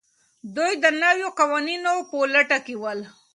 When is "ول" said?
2.81-2.99